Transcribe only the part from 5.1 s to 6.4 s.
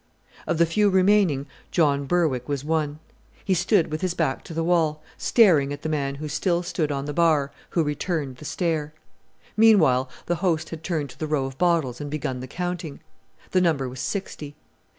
staring at the man who